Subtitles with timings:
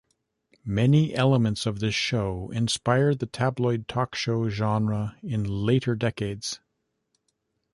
[0.65, 6.59] Many elements of this show inspired the tabloid talk show genre in later decades.